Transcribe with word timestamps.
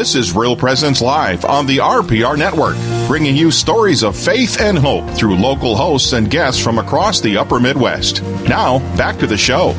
This 0.00 0.14
is 0.14 0.34
Real 0.34 0.56
Presence 0.56 1.02
Live 1.02 1.44
on 1.44 1.66
the 1.66 1.76
RPR 1.76 2.38
Network, 2.38 2.74
bringing 3.06 3.36
you 3.36 3.50
stories 3.50 4.02
of 4.02 4.16
faith 4.16 4.58
and 4.58 4.78
hope 4.78 5.06
through 5.10 5.36
local 5.36 5.76
hosts 5.76 6.14
and 6.14 6.30
guests 6.30 6.58
from 6.58 6.78
across 6.78 7.20
the 7.20 7.36
upper 7.36 7.60
Midwest. 7.60 8.22
Now, 8.48 8.78
back 8.96 9.18
to 9.18 9.26
the 9.26 9.36
show. 9.36 9.74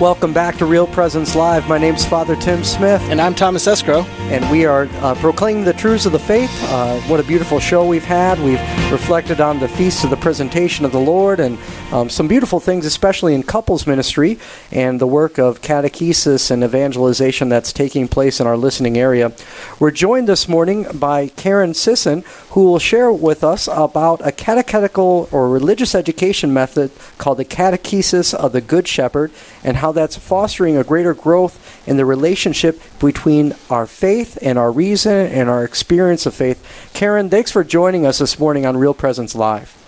Welcome 0.00 0.32
back 0.32 0.56
to 0.58 0.66
Real 0.66 0.86
Presence 0.86 1.34
Live. 1.34 1.68
My 1.68 1.78
name's 1.78 2.04
Father 2.04 2.36
Tim 2.36 2.62
Smith. 2.62 3.02
And 3.02 3.20
I'm 3.20 3.34
Thomas 3.34 3.66
Escrow. 3.66 4.02
And 4.30 4.48
we 4.52 4.66
are 4.66 4.88
uh, 5.00 5.16
proclaiming 5.16 5.64
the 5.64 5.72
truths 5.72 6.06
of 6.06 6.12
the 6.12 6.18
faith. 6.20 6.50
Uh, 6.70 7.00
what 7.02 7.18
a 7.18 7.24
beautiful 7.24 7.58
show 7.58 7.84
we've 7.84 8.04
had. 8.04 8.38
We've 8.38 8.60
reflected 8.92 9.40
on 9.40 9.58
the 9.58 9.68
feast 9.68 10.04
of 10.04 10.10
the 10.10 10.16
presentation 10.16 10.84
of 10.84 10.92
the 10.92 11.00
Lord 11.00 11.40
and 11.40 11.58
um, 11.92 12.08
some 12.08 12.26
beautiful 12.26 12.58
things, 12.58 12.86
especially 12.86 13.34
in 13.34 13.42
couples 13.42 13.86
ministry 13.86 14.38
and 14.70 14.98
the 14.98 15.06
work 15.06 15.38
of 15.38 15.60
catechesis 15.60 16.50
and 16.50 16.64
evangelization 16.64 17.50
that's 17.50 17.72
taking 17.72 18.08
place 18.08 18.40
in 18.40 18.46
our 18.46 18.56
listening 18.56 18.96
area. 18.96 19.32
We're 19.78 19.90
joined 19.90 20.26
this 20.26 20.48
morning 20.48 20.86
by 20.94 21.28
Karen 21.28 21.74
Sisson, 21.74 22.24
who 22.50 22.64
will 22.64 22.78
share 22.78 23.12
with 23.12 23.44
us 23.44 23.68
about 23.70 24.26
a 24.26 24.32
catechetical 24.32 25.28
or 25.30 25.50
religious 25.50 25.94
education 25.94 26.52
method 26.52 26.90
called 27.18 27.36
the 27.36 27.44
Catechesis 27.44 28.32
of 28.32 28.52
the 28.52 28.62
Good 28.62 28.88
Shepherd 28.88 29.30
and 29.62 29.76
how 29.76 29.92
that's 29.92 30.16
fostering 30.16 30.78
a 30.78 30.84
greater 30.84 31.12
growth 31.12 31.86
in 31.86 31.98
the 31.98 32.06
relationship 32.06 32.80
between 33.00 33.54
our 33.68 33.86
faith 33.86 34.38
and 34.40 34.58
our 34.58 34.72
reason 34.72 35.26
and 35.26 35.50
our 35.50 35.62
experience 35.62 36.24
of 36.24 36.34
faith. 36.34 36.90
Karen, 36.94 37.28
thanks 37.28 37.50
for 37.50 37.62
joining 37.62 38.06
us 38.06 38.18
this 38.18 38.38
morning 38.38 38.64
on 38.64 38.78
Real 38.78 38.94
Presence 38.94 39.34
Live. 39.34 39.81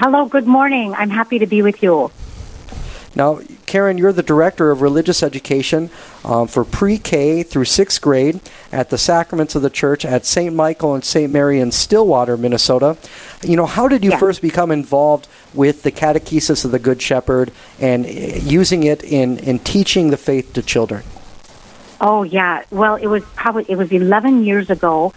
Hello, 0.00 0.26
good 0.26 0.46
morning. 0.46 0.94
I'm 0.94 1.10
happy 1.10 1.40
to 1.40 1.46
be 1.46 1.60
with 1.60 1.82
you. 1.82 2.12
Now, 3.16 3.40
Karen, 3.66 3.98
you're 3.98 4.12
the 4.12 4.22
director 4.22 4.70
of 4.70 4.80
religious 4.80 5.24
education 5.24 5.90
um, 6.24 6.46
for 6.46 6.64
pre 6.64 6.98
K 6.98 7.42
through 7.42 7.64
sixth 7.64 8.00
grade 8.00 8.38
at 8.70 8.90
the 8.90 8.96
Sacraments 8.96 9.56
of 9.56 9.62
the 9.62 9.70
Church 9.70 10.04
at 10.04 10.24
St. 10.24 10.54
Michael 10.54 10.94
and 10.94 11.04
St. 11.04 11.32
Mary 11.32 11.58
in 11.58 11.72
Stillwater, 11.72 12.36
Minnesota. 12.36 12.96
You 13.42 13.56
know, 13.56 13.66
how 13.66 13.88
did 13.88 14.04
you 14.04 14.10
yeah. 14.12 14.18
first 14.18 14.40
become 14.40 14.70
involved 14.70 15.26
with 15.52 15.82
the 15.82 15.90
catechesis 15.90 16.64
of 16.64 16.70
the 16.70 16.78
Good 16.78 17.02
Shepherd 17.02 17.50
and 17.80 18.06
uh, 18.06 18.08
using 18.08 18.84
it 18.84 19.02
in, 19.02 19.40
in 19.40 19.58
teaching 19.58 20.10
the 20.10 20.16
faith 20.16 20.52
to 20.52 20.62
children? 20.62 21.02
Oh, 22.00 22.22
yeah. 22.22 22.62
Well, 22.70 22.94
it 22.94 23.08
was 23.08 23.24
probably, 23.34 23.66
it 23.68 23.74
was 23.74 23.90
11 23.90 24.44
years 24.44 24.70
ago. 24.70 25.12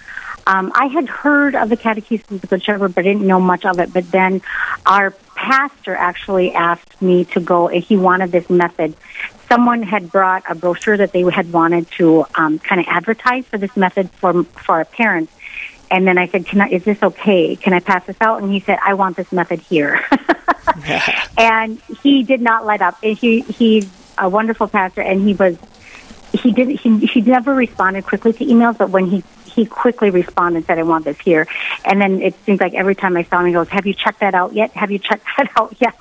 Um, 0.48 0.72
I 0.76 0.86
had 0.88 1.08
heard 1.08 1.56
of 1.56 1.70
the 1.70 1.78
Catechism 1.78 2.36
of 2.36 2.42
the 2.42 2.48
Good 2.48 2.64
Shepherd, 2.64 2.96
but 2.96 3.04
didn't 3.04 3.26
know 3.26 3.40
much 3.40 3.66
of 3.66 3.80
it. 3.80 3.94
But 3.94 4.12
then 4.12 4.42
our 4.86 5.12
pastor 5.36 5.96
actually 5.96 6.54
asked 6.54 7.02
me 7.02 7.26
to 7.26 7.40
go. 7.40 7.68
He 7.68 7.98
wanted 7.98 8.32
this 8.32 8.50
method. 8.50 8.96
Someone 9.48 9.84
had 9.84 10.12
brought 10.12 10.44
a 10.50 10.56
brochure 10.56 10.98
that 10.98 11.12
they 11.12 11.24
had 11.24 11.52
wanted 11.52 11.90
to 11.92 12.26
um, 12.36 12.60
kind 12.60 12.80
of 12.82 12.88
advertise 12.88 13.46
for 13.46 13.58
this 13.58 13.76
method 13.76 14.10
for 14.12 14.44
for 14.44 14.76
our 14.76 14.86
parents. 14.86 15.34
And 15.90 16.08
then 16.08 16.18
I 16.18 16.28
said, 16.28 16.46
"Can 16.46 16.62
I? 16.62 16.70
Is 16.70 16.84
this 16.84 17.02
okay? 17.04 17.56
Can 17.56 17.74
I 17.74 17.80
pass 17.80 18.06
this 18.06 18.18
out?" 18.22 18.42
And 18.42 18.52
he 18.52 18.62
said, 18.62 18.80
"I 18.84 18.94
want 18.94 19.18
this 19.18 19.32
method 19.32 19.60
here." 19.60 20.04
and 21.38 21.80
he 22.02 22.24
did 22.24 22.42
not 22.42 22.66
let 22.66 22.82
up. 22.82 22.98
And 23.04 23.18
He 23.18 23.42
he's 23.42 23.90
a 24.18 24.30
wonderful 24.30 24.68
pastor, 24.68 25.02
and 25.02 25.22
he 25.22 25.34
was 25.34 25.58
he 26.34 26.52
did 26.52 26.70
he 26.70 27.06
he 27.06 27.22
never 27.22 27.54
responded 27.54 28.06
quickly 28.06 28.34
to 28.34 28.46
emails, 28.46 28.78
but 28.78 28.90
when 28.90 29.06
he 29.08 29.24
he 29.54 29.66
quickly 29.66 30.10
responded 30.10 30.58
and 30.58 30.66
said, 30.66 30.80
I 30.80 30.84
want 30.84 31.06
this 31.06 31.20
here. 31.20 31.48
And 31.86 32.02
then 32.02 32.22
it 32.22 32.36
seems 32.46 32.60
like 32.60 32.74
every 32.74 32.96
time 32.96 33.18
I 33.18 33.24
saw 33.24 33.40
him, 33.40 33.48
he 33.48 33.54
goes, 33.54 33.70
Have 33.70 33.86
you 33.86 33.94
checked 33.94 34.22
that 34.22 34.34
out 34.34 34.54
yet? 34.54 34.72
Have 34.72 34.92
you 34.92 35.00
checked 35.00 35.26
that 35.38 35.52
out 35.58 35.76
yet? 35.80 35.96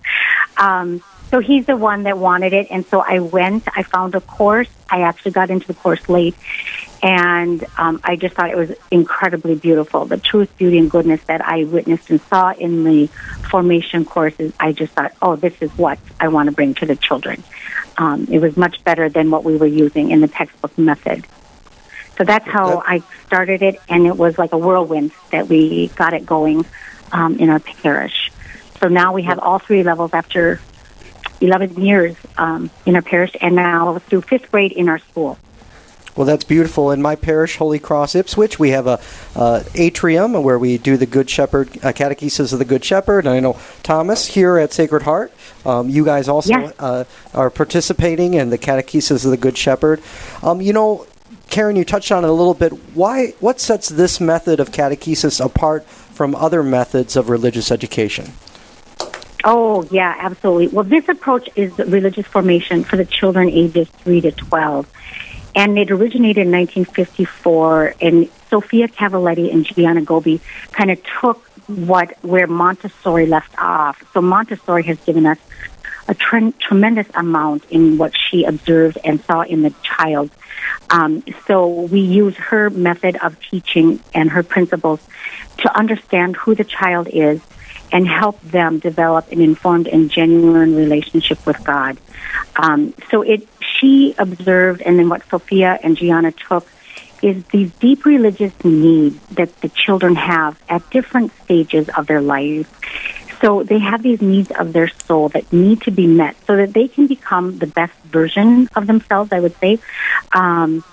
um, 0.56 1.02
so 1.30 1.40
he's 1.40 1.66
the 1.66 1.76
one 1.76 2.04
that 2.04 2.16
wanted 2.16 2.52
it. 2.52 2.68
And 2.70 2.86
so 2.86 3.00
I 3.06 3.18
went, 3.18 3.64
I 3.76 3.82
found 3.82 4.14
a 4.14 4.20
course. 4.20 4.68
I 4.88 5.02
actually 5.02 5.32
got 5.32 5.50
into 5.50 5.66
the 5.66 5.74
course 5.74 6.08
late. 6.08 6.34
And 7.02 7.64
um, 7.76 8.00
I 8.02 8.16
just 8.16 8.34
thought 8.34 8.50
it 8.50 8.56
was 8.56 8.72
incredibly 8.90 9.54
beautiful. 9.54 10.06
The 10.06 10.16
truth, 10.16 10.56
beauty, 10.56 10.78
and 10.78 10.90
goodness 10.90 11.22
that 11.24 11.46
I 11.46 11.64
witnessed 11.64 12.10
and 12.10 12.20
saw 12.22 12.52
in 12.52 12.84
the 12.84 13.06
formation 13.50 14.04
courses, 14.04 14.52
I 14.58 14.72
just 14.72 14.94
thought, 14.94 15.12
oh, 15.20 15.36
this 15.36 15.54
is 15.60 15.70
what 15.72 15.98
I 16.18 16.28
want 16.28 16.48
to 16.48 16.52
bring 16.52 16.74
to 16.74 16.86
the 16.86 16.96
children. 16.96 17.44
Um, 17.98 18.26
it 18.30 18.38
was 18.38 18.56
much 18.56 18.82
better 18.84 19.08
than 19.08 19.30
what 19.30 19.44
we 19.44 19.56
were 19.56 19.66
using 19.66 20.10
in 20.10 20.20
the 20.22 20.28
textbook 20.28 20.76
method. 20.78 21.26
So 22.18 22.24
that's 22.24 22.46
how 22.46 22.82
I 22.84 23.02
started 23.26 23.62
it, 23.62 23.80
and 23.88 24.04
it 24.04 24.16
was 24.16 24.36
like 24.36 24.52
a 24.52 24.58
whirlwind 24.58 25.12
that 25.30 25.48
we 25.48 25.86
got 25.88 26.14
it 26.14 26.26
going 26.26 26.66
um, 27.12 27.38
in 27.38 27.48
our 27.48 27.60
parish. 27.60 28.32
So 28.80 28.88
now 28.88 29.12
we 29.12 29.22
have 29.22 29.38
all 29.38 29.60
three 29.60 29.84
levels 29.84 30.12
after 30.12 30.60
11 31.40 31.80
years 31.80 32.16
um, 32.36 32.70
in 32.84 32.96
our 32.96 33.02
parish, 33.02 33.36
and 33.40 33.54
now 33.54 33.98
through 34.00 34.22
fifth 34.22 34.50
grade 34.50 34.72
in 34.72 34.88
our 34.88 34.98
school. 34.98 35.38
Well, 36.18 36.26
that's 36.26 36.42
beautiful. 36.42 36.90
In 36.90 37.00
my 37.00 37.14
parish, 37.14 37.58
Holy 37.58 37.78
Cross 37.78 38.16
Ipswich, 38.16 38.58
we 38.58 38.70
have 38.70 38.88
a 38.88 39.00
uh, 39.36 39.62
atrium 39.76 40.32
where 40.42 40.58
we 40.58 40.76
do 40.76 40.96
the 40.96 41.06
Good 41.06 41.30
Shepherd 41.30 41.68
uh, 41.84 41.92
catechesis 41.92 42.52
of 42.52 42.58
the 42.58 42.64
Good 42.64 42.84
Shepherd. 42.84 43.20
And 43.20 43.28
I 43.28 43.38
know 43.38 43.56
Thomas 43.84 44.26
here 44.26 44.58
at 44.58 44.72
Sacred 44.72 45.04
Heart. 45.04 45.32
Um, 45.64 45.88
you 45.88 46.04
guys 46.04 46.28
also 46.28 46.58
yes. 46.58 46.74
uh, 46.80 47.04
are 47.34 47.50
participating 47.50 48.34
in 48.34 48.50
the 48.50 48.58
catechesis 48.58 49.24
of 49.24 49.30
the 49.30 49.36
Good 49.36 49.56
Shepherd. 49.56 50.02
Um, 50.42 50.60
you 50.60 50.72
know, 50.72 51.06
Karen, 51.50 51.76
you 51.76 51.84
touched 51.84 52.12
on 52.12 52.24
it 52.24 52.28
a 52.28 52.32
little 52.32 52.54
bit. 52.54 52.72
Why? 52.94 53.28
What 53.40 53.60
sets 53.60 53.88
this 53.88 54.20
method 54.20 54.60
of 54.60 54.70
catechesis 54.70 55.44
apart 55.44 55.86
from 55.86 56.34
other 56.34 56.62
methods 56.62 57.16
of 57.16 57.30
religious 57.30 57.70
education? 57.70 58.32
Oh, 59.44 59.86
yeah, 59.90 60.14
absolutely. 60.18 60.68
Well, 60.68 60.84
this 60.84 61.08
approach 61.08 61.48
is 61.56 61.76
religious 61.78 62.26
formation 62.26 62.84
for 62.84 62.96
the 62.96 63.04
children 63.04 63.48
ages 63.48 63.88
3 63.88 64.20
to 64.22 64.32
12. 64.32 64.92
And 65.54 65.78
it 65.78 65.90
originated 65.90 66.46
in 66.46 66.52
1954, 66.52 67.94
and 68.00 68.28
Sophia 68.50 68.88
Cavalletti 68.88 69.52
and 69.52 69.64
Gianna 69.64 70.02
Gobbi 70.02 70.40
kind 70.72 70.90
of 70.90 71.00
took 71.20 71.42
what 71.68 72.16
where 72.22 72.46
Montessori 72.46 73.26
left 73.26 73.56
off. 73.58 74.02
So 74.12 74.20
Montessori 74.20 74.82
has 74.84 74.98
given 75.00 75.26
us 75.26 75.38
a 76.08 76.14
tre- 76.14 76.52
tremendous 76.58 77.06
amount 77.14 77.64
in 77.70 77.98
what 77.98 78.14
she 78.16 78.44
observed 78.44 78.98
and 79.04 79.20
saw 79.24 79.42
in 79.42 79.62
the 79.62 79.74
child. 79.82 80.30
Um, 80.90 81.22
so 81.46 81.68
we 81.68 82.00
use 82.00 82.36
her 82.36 82.70
method 82.70 83.16
of 83.16 83.38
teaching 83.40 84.00
and 84.14 84.30
her 84.30 84.42
principles 84.42 85.00
to 85.58 85.78
understand 85.78 86.36
who 86.36 86.54
the 86.54 86.64
child 86.64 87.08
is 87.10 87.40
and 87.90 88.06
help 88.06 88.40
them 88.42 88.78
develop 88.78 89.32
an 89.32 89.40
informed 89.40 89.88
and 89.88 90.10
genuine 90.10 90.74
relationship 90.74 91.44
with 91.46 91.62
God. 91.64 91.98
Um, 92.56 92.94
so 93.10 93.22
it 93.22 93.48
she 93.60 94.14
observed, 94.18 94.82
and 94.82 94.98
then 94.98 95.08
what 95.08 95.22
Sophia 95.28 95.78
and 95.82 95.96
Gianna 95.96 96.32
took 96.32 96.66
is 97.22 97.44
these 97.46 97.70
deep 97.74 98.04
religious 98.04 98.52
needs 98.64 99.18
that 99.28 99.60
the 99.60 99.68
children 99.68 100.16
have 100.16 100.60
at 100.68 100.88
different 100.90 101.32
stages 101.42 101.88
of 101.96 102.06
their 102.06 102.20
life 102.20 102.68
so 103.40 103.62
they 103.62 103.78
have 103.78 104.02
these 104.02 104.20
needs 104.20 104.50
of 104.50 104.72
their 104.72 104.88
soul 104.88 105.28
that 105.30 105.52
need 105.52 105.82
to 105.82 105.90
be 105.90 106.06
met 106.06 106.36
so 106.46 106.56
that 106.56 106.72
they 106.72 106.88
can 106.88 107.06
become 107.06 107.58
the 107.58 107.66
best 107.66 107.97
version 108.08 108.68
of 108.74 108.86
themselves, 108.86 109.32
I 109.32 109.40
would 109.40 109.56
say. 109.58 109.78
Um, 110.32 110.84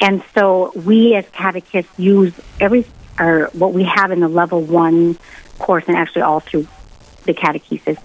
and 0.00 0.22
so 0.34 0.72
we 0.74 1.14
as 1.14 1.28
catechists 1.30 1.98
use 1.98 2.34
every, 2.60 2.86
or 3.18 3.50
what 3.52 3.72
we 3.72 3.84
have 3.84 4.10
in 4.10 4.20
the 4.20 4.28
level 4.28 4.60
one 4.60 5.18
course 5.58 5.84
and 5.86 5.96
actually 5.96 6.22
all 6.22 6.40
through 6.40 6.66
the 7.24 7.34
catechesis 7.34 7.98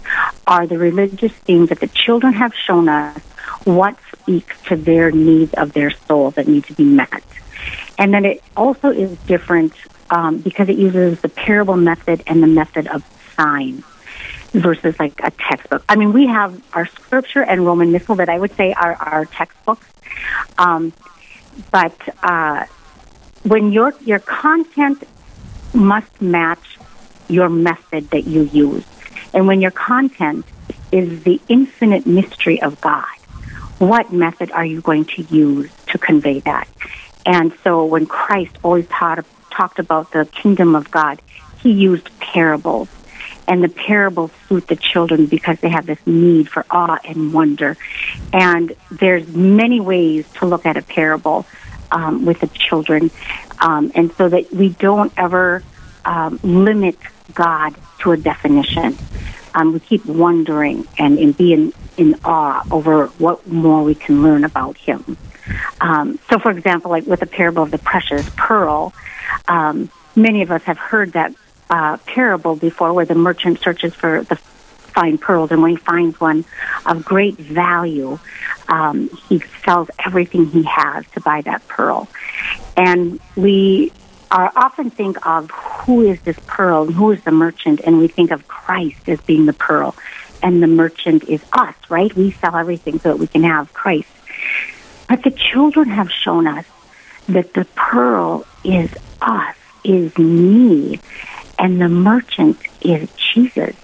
are 0.45 0.67
the 0.67 0.77
religious 0.77 1.31
themes 1.31 1.69
that 1.69 1.79
the 1.79 1.87
children 1.87 2.33
have 2.33 2.53
shown 2.53 2.87
us 2.87 3.17
what 3.63 3.97
speaks 4.11 4.61
to 4.63 4.75
their 4.75 5.11
needs 5.11 5.53
of 5.55 5.73
their 5.73 5.89
soul 5.89 6.31
that 6.31 6.47
need 6.47 6.63
to 6.65 6.73
be 6.73 6.83
met. 6.83 7.23
And 7.97 8.13
then 8.13 8.25
it 8.25 8.43
also 8.55 8.89
is 8.89 9.17
different 9.19 9.73
um, 10.09 10.37
because 10.37 10.69
it 10.69 10.77
uses 10.77 11.19
the 11.21 11.29
parable 11.29 11.75
method 11.75 12.23
and 12.27 12.43
the 12.43 12.47
method 12.47 12.87
of 12.87 13.03
sign 13.35 13.83
versus 14.57 14.99
like 14.99 15.19
a 15.23 15.31
textbook. 15.31 15.83
I 15.87 15.95
mean, 15.95 16.13
we 16.13 16.27
have 16.27 16.61
our 16.73 16.85
scripture 16.85 17.43
and 17.43 17.65
Roman 17.65 17.91
Missal 17.91 18.15
that 18.15 18.29
I 18.29 18.39
would 18.39 18.55
say 18.55 18.73
are 18.73 18.93
our 18.93 19.25
textbooks, 19.25 19.85
um, 20.57 20.93
but 21.71 21.97
uh, 22.23 22.65
when 23.43 23.71
your 23.71 23.93
your 24.01 24.19
content 24.19 25.03
must 25.73 26.21
match 26.21 26.77
your 27.27 27.49
method 27.49 28.09
that 28.11 28.25
you 28.25 28.43
use, 28.43 28.85
and 29.33 29.47
when 29.47 29.61
your 29.61 29.71
content 29.71 30.45
is 30.91 31.23
the 31.23 31.39
infinite 31.47 32.07
mystery 32.07 32.61
of 32.61 32.79
God, 32.81 33.05
what 33.77 34.11
method 34.11 34.51
are 34.51 34.65
you 34.65 34.81
going 34.81 35.05
to 35.05 35.21
use 35.23 35.69
to 35.87 35.97
convey 35.97 36.39
that? 36.41 36.67
And 37.25 37.53
so, 37.63 37.85
when 37.85 38.05
Christ 38.05 38.57
always 38.63 38.87
taught 38.87 39.23
talked 39.51 39.79
about 39.79 40.11
the 40.11 40.25
kingdom 40.25 40.75
of 40.75 40.89
God, 40.89 41.21
he 41.61 41.71
used 41.71 42.17
parables 42.19 42.89
and 43.47 43.63
the 43.63 43.69
parables 43.69 44.31
suit 44.47 44.67
the 44.67 44.75
children 44.75 45.25
because 45.25 45.59
they 45.59 45.69
have 45.69 45.85
this 45.85 45.99
need 46.05 46.49
for 46.49 46.65
awe 46.69 46.99
and 47.03 47.33
wonder. 47.33 47.77
And 48.33 48.73
there's 48.91 49.27
many 49.27 49.79
ways 49.79 50.25
to 50.39 50.45
look 50.45 50.65
at 50.65 50.77
a 50.77 50.81
parable 50.81 51.45
um, 51.91 52.25
with 52.25 52.41
the 52.41 52.47
children, 52.47 53.09
um, 53.59 53.91
and 53.95 54.11
so 54.13 54.27
that 54.27 54.51
we 54.51 54.69
don't 54.69 55.13
ever 55.17 55.63
um, 56.03 56.39
limit 56.43 56.97
God 57.33 57.75
to 57.99 58.11
a 58.11 58.17
definition. 58.17 58.97
Um, 59.55 59.73
we 59.73 59.79
keep 59.79 60.05
wondering 60.05 60.87
and, 60.99 61.17
and 61.17 61.35
being 61.35 61.73
in 61.95 62.19
awe 62.23 62.63
over 62.69 63.07
what 63.17 63.47
more 63.47 63.83
we 63.83 63.95
can 63.95 64.21
learn 64.21 64.43
about 64.43 64.77
him. 64.77 65.17
Um, 65.79 66.19
so, 66.29 66.37
for 66.39 66.51
example, 66.51 66.91
like 66.91 67.05
with 67.05 67.21
the 67.21 67.25
parable 67.25 67.63
of 67.63 67.71
the 67.71 67.77
precious 67.77 68.29
pearl, 68.35 68.93
um, 69.47 69.89
many 70.15 70.41
of 70.41 70.51
us 70.51 70.61
have 70.63 70.77
heard 70.77 71.13
that 71.13 71.33
uh, 71.69 71.97
parable 72.05 72.55
before 72.55 72.93
where 72.93 73.05
the 73.05 73.15
merchant 73.15 73.59
searches 73.59 73.93
for 73.93 74.23
the 74.23 74.35
fine 74.97 75.17
pearls, 75.17 75.51
and 75.51 75.61
when 75.61 75.71
he 75.71 75.77
finds 75.77 76.19
one 76.19 76.43
of 76.85 77.05
great 77.05 77.35
value, 77.35 78.17
um, 78.67 79.09
he 79.29 79.39
sells 79.63 79.89
everything 80.03 80.47
he 80.47 80.63
has 80.63 81.05
to 81.11 81.21
buy 81.21 81.41
that 81.41 81.67
pearl. 81.67 82.07
And 82.75 83.19
we 83.35 83.91
are 84.31 84.51
often 84.55 84.89
think 84.89 85.25
of 85.25 85.51
who 85.51 86.01
is 86.01 86.19
this 86.21 86.37
pearl 86.47 86.83
and 86.83 86.95
who 86.95 87.11
is 87.11 87.23
the 87.23 87.31
merchant, 87.31 87.81
and 87.83 87.99
we 87.99 88.07
think 88.07 88.31
of 88.31 88.47
Christ 88.47 89.07
as 89.07 89.21
being 89.21 89.45
the 89.45 89.53
pearl, 89.53 89.95
and 90.41 90.63
the 90.63 90.67
merchant 90.67 91.25
is 91.25 91.43
us, 91.53 91.75
right? 91.89 92.13
We 92.15 92.31
sell 92.31 92.55
everything 92.55 92.99
so 92.99 93.09
that 93.09 93.19
we 93.19 93.27
can 93.27 93.43
have 93.43 93.73
Christ. 93.73 94.09
But 95.07 95.23
the 95.23 95.31
children 95.31 95.89
have 95.89 96.11
shown 96.11 96.47
us 96.47 96.65
that 97.29 97.53
the 97.53 97.65
pearl 97.75 98.45
is 98.63 98.89
us, 99.21 99.55
is 99.83 100.17
me, 100.17 100.99
and 101.59 101.81
the 101.81 101.89
merchant 101.89 102.57
is 102.81 103.09
Jesus. 103.33 103.75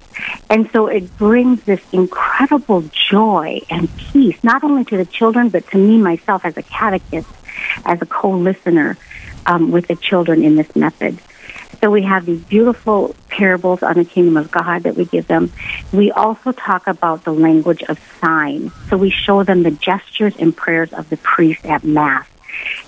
And 0.50 0.70
so 0.72 0.88
it 0.88 1.18
brings 1.18 1.64
this 1.64 1.82
incredible 1.92 2.84
joy 3.10 3.62
and 3.70 3.96
peace, 3.98 4.38
not 4.44 4.64
only 4.64 4.86
to 4.86 4.98
the 4.98 5.06
children, 5.06 5.50
but 5.50 5.68
to 5.72 5.78
me 5.78 5.98
myself 5.98 6.46
as 6.46 6.56
a 6.58 6.64
catechist, 6.64 7.28
as 7.86 8.02
a 8.02 8.06
co 8.06 8.32
listener 8.32 8.98
um, 9.46 9.72
with 9.72 9.88
the 9.88 9.96
children 9.96 10.44
in 10.44 10.56
this 10.56 10.76
method. 10.76 11.20
So 11.82 11.90
we 11.90 12.04
have 12.04 12.26
these 12.26 12.42
beautiful 12.42 13.16
parables 13.28 13.84
on 13.84 13.96
the 13.96 14.06
kingdom 14.06 14.38
of 14.38 14.52
God 14.52 14.84
that 14.84 14.96
we 14.96 15.06
give 15.06 15.28
them. 15.28 15.52
We 15.92 16.12
also 16.12 16.54
talk 16.54 16.88
about 16.88 17.26
the 17.26 17.34
language 17.34 17.84
of 17.84 18.00
sign. 18.22 18.72
So 18.90 18.96
we 18.96 19.10
show 19.10 19.44
them 19.44 19.64
the 19.64 19.72
gestures 19.72 20.34
and 20.38 20.56
prayers 20.56 20.94
of 20.94 21.10
the 21.10 21.18
priest 21.18 21.66
at 21.66 21.84
Mass. 21.84 22.26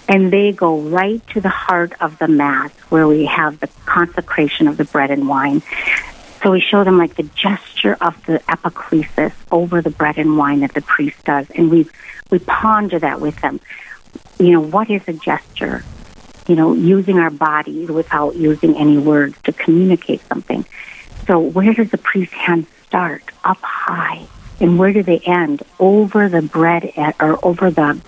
And 0.08 0.32
they 0.32 0.52
go 0.52 0.80
right 0.80 1.26
to 1.30 1.42
the 1.42 1.50
heart 1.50 1.94
of 2.00 2.20
the 2.20 2.28
Mass 2.28 2.72
where 2.90 3.08
we 3.08 3.26
have 3.26 3.60
the 3.60 3.68
consecration 3.86 4.68
of 4.68 4.78
the 4.78 4.86
bread 4.86 5.10
and 5.12 5.28
wine. 5.28 5.64
So 6.44 6.52
we 6.52 6.62
show 6.62 6.84
them 6.84 7.00
like 7.00 7.16
the 7.16 7.24
gesture 7.24 7.98
of 8.00 8.24
the 8.28 8.38
epiclesis 8.48 9.34
over 9.52 9.82
the 9.82 9.90
bread 9.90 10.18
and 10.18 10.38
wine 10.38 10.60
that 10.60 10.74
the 10.76 10.82
priest 10.82 11.24
does. 11.24 11.50
And 11.50 11.72
we, 11.72 11.88
we 12.30 12.38
ponder 12.38 13.00
that 13.00 13.20
with 13.20 13.42
them. 13.42 13.60
You 14.38 14.52
know, 14.52 14.62
what 14.62 14.90
is 14.92 15.02
a 15.08 15.14
gesture? 15.14 15.84
You 16.48 16.56
know, 16.56 16.74
using 16.74 17.18
our 17.18 17.32
bodies 17.32 17.90
without 17.90 18.36
using 18.36 18.78
any 18.78 19.00
words 19.00 19.36
to 19.46 19.54
communicate 19.54 20.22
something. 20.28 20.66
So 21.26 21.40
where 21.40 21.74
does 21.74 21.90
the 21.90 21.98
priest's 21.98 22.36
hand 22.36 22.68
start? 22.86 23.24
Up 23.44 23.58
high. 23.64 24.28
And 24.60 24.78
where 24.78 24.94
do 24.94 25.02
they 25.02 25.20
end? 25.20 25.64
Over 25.80 26.30
the 26.30 26.44
bread 26.44 26.94
or 27.20 27.44
over 27.44 27.72
the 27.72 28.00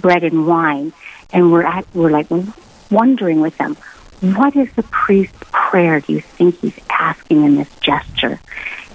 bread 0.00 0.24
and 0.24 0.46
wine. 0.46 0.94
And 1.32 1.52
we're 1.52 1.64
at, 1.64 1.86
we're 1.94 2.10
like 2.10 2.26
wondering 2.90 3.40
with 3.40 3.56
them, 3.58 3.76
what 4.20 4.54
is 4.54 4.72
the 4.74 4.82
priest's 4.84 5.36
prayer 5.50 6.00
do 6.00 6.12
you 6.12 6.20
think 6.20 6.58
he's 6.60 6.78
asking 6.88 7.44
in 7.44 7.56
this 7.56 7.70
gesture? 7.80 8.38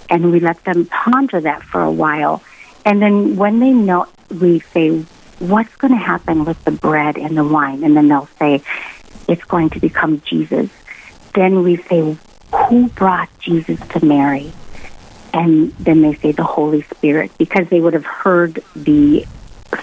And 0.10 0.32
we 0.32 0.40
let 0.40 0.64
them 0.64 0.86
ponder 0.86 1.42
that 1.42 1.64
for 1.64 1.82
a 1.82 1.92
while. 1.92 2.42
And 2.86 3.02
then 3.02 3.36
when 3.36 3.60
they 3.60 3.72
know, 3.72 4.08
we 4.30 4.60
say, 4.60 5.06
what's 5.40 5.76
going 5.76 5.92
to 5.92 6.00
happen 6.00 6.46
with 6.46 6.64
the 6.64 6.72
bread 6.72 7.18
and 7.18 7.38
the 7.38 7.44
wine? 7.44 7.84
And 7.84 7.98
then 7.98 8.08
they'll 8.08 8.30
say, 8.40 8.62
it's 9.28 9.44
going 9.44 9.70
to 9.72 9.80
become 9.80 10.22
Jesus. 10.22 10.70
Then 11.34 11.64
we 11.64 11.78
say, 11.78 12.18
who 12.54 12.88
brought 12.90 13.30
Jesus 13.40 13.80
to 13.90 14.06
Mary? 14.06 14.54
And 15.34 15.74
then 15.74 16.02
they 16.02 16.14
say 16.16 16.32
the 16.32 16.44
Holy 16.44 16.84
Spirit 16.84 17.32
because 17.38 17.68
they 17.68 17.82
would 17.82 17.94
have 17.94 18.06
heard 18.06 18.64
the 18.76 19.26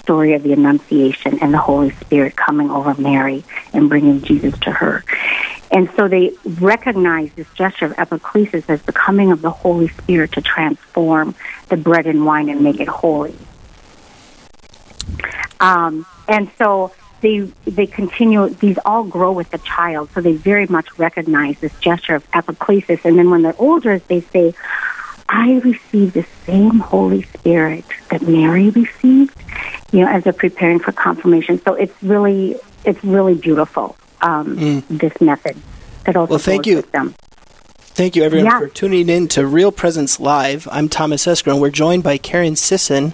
story 0.01 0.35
of 0.35 0.43
the 0.43 0.53
Annunciation 0.53 1.39
and 1.41 1.53
the 1.53 1.59
Holy 1.59 1.91
Spirit 1.91 2.37
coming 2.37 2.71
over 2.71 2.95
Mary 2.95 3.45
and 3.73 3.89
bringing 3.89 4.23
Jesus 4.23 4.59
to 4.61 4.71
her. 4.71 5.05
And 5.71 5.91
so 5.97 6.09
they 6.09 6.33
recognize 6.45 7.33
this 7.35 7.49
gesture 7.55 7.87
of 7.87 7.93
epiclesis 7.97 8.69
as 8.69 8.83
the 8.83 8.93
coming 8.93 9.33
of 9.33 9.43
the 9.43 9.51
Holy 9.51 9.89
Spirit 9.89 10.33
to 10.33 10.43
transform 10.43 11.35
the 11.69 11.77
bread 11.77 12.07
and 12.07 12.25
wine 12.25 12.49
and 12.49 12.61
make 12.61 12.81
it 12.81 12.89
holy. 12.89 13.37
Um, 15.61 16.07
and 16.29 16.51
so 16.59 16.93
they 17.21 17.41
they 17.65 17.87
continue. 17.87 18.51
These 18.51 18.79
all 18.85 19.05
grow 19.05 19.33
with 19.33 19.51
the 19.51 19.59
child, 19.59 20.11
so 20.15 20.21
they 20.21 20.33
very 20.35 20.67
much 20.67 20.99
recognize 20.99 21.59
this 21.59 21.73
gesture 21.81 22.15
of 22.15 22.31
epiclesis. 22.33 23.05
And 23.05 23.19
then 23.19 23.31
when 23.31 23.43
they're 23.43 23.55
older, 23.59 23.99
they 23.99 24.21
say, 24.21 24.55
"I 25.29 25.55
received 25.55 26.15
the 26.15 26.27
same 26.47 26.81
Holy 26.81 27.23
Spirit 27.23 27.85
that 28.11 28.23
Mary 28.23 28.71
received," 28.71 29.35
you 29.95 30.01
know, 30.01 30.09
as 30.09 30.25
they're 30.25 30.33
preparing 30.33 30.81
for 30.81 30.91
confirmation. 30.91 31.63
So 31.63 31.75
it's 31.75 31.95
really 32.03 32.57
it's 32.85 33.03
really 33.05 33.35
beautiful. 33.35 33.97
Um, 34.21 34.57
mm. 34.57 34.89
This 34.89 35.21
method 35.21 35.57
that 36.05 36.17
also 36.17 36.31
well, 36.31 36.39
thank 36.39 36.67
you. 36.67 36.83
them. 36.83 37.15
Thank 37.79 38.17
you, 38.17 38.25
everyone, 38.25 38.47
yeah. 38.47 38.59
for 38.59 38.67
tuning 38.67 39.09
in 39.09 39.29
to 39.29 39.47
Real 39.47 39.71
Presence 39.71 40.19
Live. 40.19 40.67
I'm 40.73 40.89
Thomas 40.89 41.29
Escrow, 41.29 41.57
we're 41.57 41.71
joined 41.71 42.03
by 42.03 42.19
Karen 42.19 42.57
Sisson, 42.57 43.13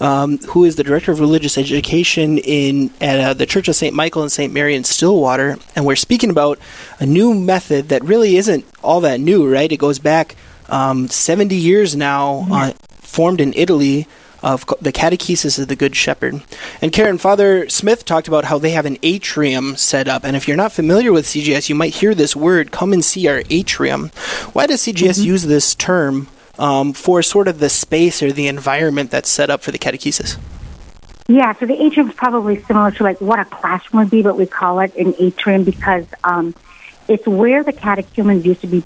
um, 0.00 0.38
who 0.38 0.64
is 0.64 0.76
the 0.76 0.82
Director 0.82 1.12
of 1.12 1.20
Religious 1.20 1.58
Education 1.58 2.38
in 2.38 2.90
at 3.02 3.20
uh, 3.20 3.34
the 3.34 3.44
Church 3.44 3.68
of 3.68 3.76
St. 3.76 3.94
Michael 3.94 4.22
and 4.22 4.32
St. 4.32 4.50
Mary 4.50 4.74
in 4.74 4.84
Stillwater. 4.84 5.58
And 5.76 5.84
we're 5.84 5.96
speaking 5.96 6.30
about 6.30 6.58
a 6.98 7.04
new 7.04 7.34
method 7.34 7.90
that 7.90 8.02
really 8.04 8.36
isn't 8.36 8.64
all 8.82 9.02
that 9.02 9.20
new, 9.20 9.52
right? 9.52 9.70
It 9.70 9.76
goes 9.76 9.98
back 9.98 10.34
um, 10.70 11.08
70 11.08 11.54
years 11.54 11.94
now, 11.94 12.46
yeah. 12.48 12.54
uh, 12.54 12.72
formed 13.02 13.38
in 13.38 13.52
Italy 13.52 14.08
of 14.42 14.66
the 14.80 14.92
catechesis 14.92 15.58
of 15.58 15.68
the 15.68 15.76
Good 15.76 15.94
Shepherd. 15.94 16.42
And 16.80 16.92
Karen, 16.92 17.18
Father 17.18 17.68
Smith 17.68 18.04
talked 18.04 18.28
about 18.28 18.44
how 18.44 18.58
they 18.58 18.70
have 18.70 18.86
an 18.86 18.98
atrium 19.02 19.76
set 19.76 20.08
up. 20.08 20.24
And 20.24 20.36
if 20.36 20.48
you're 20.48 20.56
not 20.56 20.72
familiar 20.72 21.12
with 21.12 21.26
CGS, 21.26 21.68
you 21.68 21.74
might 21.74 21.94
hear 21.94 22.14
this 22.14 22.34
word, 22.34 22.72
come 22.72 22.92
and 22.92 23.04
see 23.04 23.28
our 23.28 23.42
atrium. 23.50 24.10
Why 24.52 24.66
does 24.66 24.82
CGS 24.82 25.18
mm-hmm. 25.18 25.26
use 25.26 25.42
this 25.44 25.74
term 25.74 26.28
um, 26.58 26.92
for 26.92 27.22
sort 27.22 27.48
of 27.48 27.58
the 27.58 27.68
space 27.68 28.22
or 28.22 28.32
the 28.32 28.48
environment 28.48 29.10
that's 29.10 29.30
set 29.30 29.50
up 29.50 29.62
for 29.62 29.70
the 29.70 29.78
catechesis? 29.78 30.38
Yeah, 31.28 31.54
so 31.54 31.66
the 31.66 31.80
atrium 31.80 32.10
is 32.10 32.14
probably 32.14 32.62
similar 32.62 32.90
to 32.90 33.04
like 33.04 33.20
what 33.20 33.38
a 33.38 33.44
classroom 33.44 34.02
would 34.02 34.10
be, 34.10 34.22
but 34.22 34.36
we 34.36 34.46
call 34.46 34.80
it 34.80 34.94
an 34.96 35.14
atrium 35.18 35.64
because 35.64 36.04
um, 36.24 36.54
it's 37.08 37.26
where 37.26 37.62
the 37.62 37.72
catechumens 37.72 38.44
used 38.44 38.60
to 38.62 38.66
be 38.66 38.80